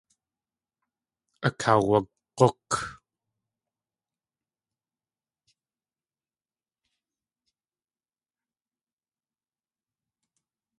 Akaawag̲úk. 1.47 2.71